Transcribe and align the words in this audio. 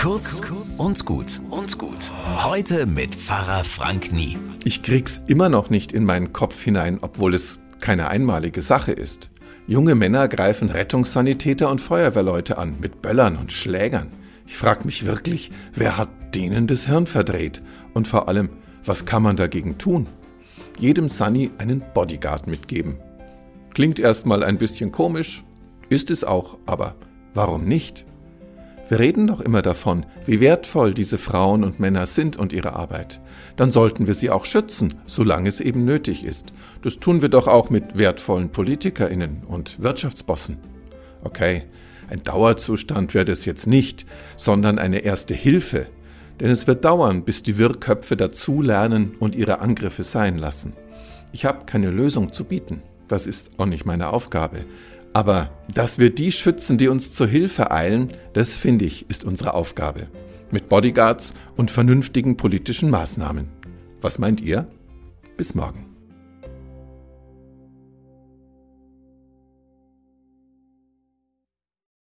Kurz 0.00 0.40
und 0.78 1.04
gut 1.04 1.42
und 1.50 1.76
gut. 1.76 2.10
Heute 2.42 2.86
mit 2.86 3.14
Pfarrer 3.14 3.64
Frank 3.64 4.12
Nie. 4.14 4.38
Ich 4.64 4.82
krieg's 4.82 5.20
immer 5.26 5.50
noch 5.50 5.68
nicht 5.68 5.92
in 5.92 6.04
meinen 6.04 6.32
Kopf 6.32 6.62
hinein, 6.62 7.00
obwohl 7.02 7.34
es 7.34 7.58
keine 7.82 8.08
einmalige 8.08 8.62
Sache 8.62 8.92
ist. 8.92 9.28
Junge 9.66 9.94
Männer 9.94 10.26
greifen 10.28 10.70
Rettungssanitäter 10.70 11.68
und 11.68 11.82
Feuerwehrleute 11.82 12.56
an 12.56 12.76
mit 12.80 13.02
Böllern 13.02 13.36
und 13.36 13.52
Schlägern. 13.52 14.06
Ich 14.46 14.56
frag 14.56 14.86
mich 14.86 15.04
wirklich, 15.04 15.52
wer 15.74 15.98
hat 15.98 16.08
denen 16.34 16.66
das 16.66 16.86
Hirn 16.86 17.06
verdreht? 17.06 17.60
Und 17.92 18.08
vor 18.08 18.26
allem, 18.26 18.48
was 18.82 19.04
kann 19.04 19.22
man 19.22 19.36
dagegen 19.36 19.76
tun? 19.76 20.06
Jedem 20.78 21.10
Sunny 21.10 21.50
einen 21.58 21.82
Bodyguard 21.92 22.46
mitgeben. 22.46 22.96
Klingt 23.74 23.98
erstmal 23.98 24.44
ein 24.44 24.56
bisschen 24.56 24.92
komisch, 24.92 25.44
ist 25.90 26.10
es 26.10 26.24
auch, 26.24 26.56
aber 26.64 26.94
warum 27.34 27.66
nicht? 27.66 28.06
Wir 28.90 28.98
reden 28.98 29.28
doch 29.28 29.40
immer 29.40 29.62
davon, 29.62 30.04
wie 30.26 30.40
wertvoll 30.40 30.94
diese 30.94 31.16
Frauen 31.16 31.62
und 31.62 31.78
Männer 31.78 32.06
sind 32.06 32.36
und 32.36 32.52
ihre 32.52 32.72
Arbeit. 32.72 33.20
Dann 33.54 33.70
sollten 33.70 34.08
wir 34.08 34.14
sie 34.14 34.30
auch 34.30 34.44
schützen, 34.44 34.94
solange 35.06 35.48
es 35.48 35.60
eben 35.60 35.84
nötig 35.84 36.24
ist. 36.24 36.52
Das 36.82 36.98
tun 36.98 37.22
wir 37.22 37.28
doch 37.28 37.46
auch 37.46 37.70
mit 37.70 37.96
wertvollen 37.96 38.50
Politikerinnen 38.50 39.44
und 39.46 39.80
Wirtschaftsbossen. 39.80 40.56
Okay, 41.22 41.66
ein 42.08 42.24
Dauerzustand 42.24 43.14
wäre 43.14 43.26
das 43.26 43.44
jetzt 43.44 43.68
nicht, 43.68 44.06
sondern 44.34 44.80
eine 44.80 45.04
erste 45.04 45.34
Hilfe. 45.34 45.86
Denn 46.40 46.50
es 46.50 46.66
wird 46.66 46.84
dauern, 46.84 47.22
bis 47.22 47.44
die 47.44 47.58
Wirrköpfe 47.58 48.16
dazulernen 48.16 49.12
und 49.20 49.36
ihre 49.36 49.60
Angriffe 49.60 50.02
sein 50.02 50.36
lassen. 50.36 50.72
Ich 51.30 51.44
habe 51.44 51.64
keine 51.64 51.90
Lösung 51.90 52.32
zu 52.32 52.42
bieten. 52.42 52.82
Das 53.06 53.28
ist 53.28 53.50
auch 53.56 53.66
nicht 53.66 53.84
meine 53.84 54.12
Aufgabe. 54.12 54.64
Aber 55.12 55.50
dass 55.74 55.98
wir 55.98 56.14
die 56.14 56.30
schützen, 56.30 56.78
die 56.78 56.88
uns 56.88 57.12
zur 57.12 57.26
Hilfe 57.26 57.70
eilen, 57.70 58.12
das 58.32 58.54
finde 58.54 58.84
ich, 58.84 59.08
ist 59.10 59.24
unsere 59.24 59.54
Aufgabe. 59.54 60.08
Mit 60.50 60.68
Bodyguards 60.68 61.34
und 61.56 61.70
vernünftigen 61.70 62.36
politischen 62.36 62.90
Maßnahmen. 62.90 63.48
Was 64.00 64.18
meint 64.18 64.40
ihr? 64.40 64.66
Bis 65.36 65.54
morgen. 65.54 65.89